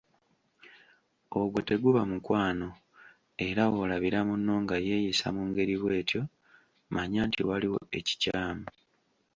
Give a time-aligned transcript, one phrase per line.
[1.39, 2.69] Ogwo teguba mukwano
[3.47, 6.21] era w'olabira munno nga yeeyisa mu ngeri bw'etyo
[6.93, 8.65] mannya nti waliwo ekikyamu.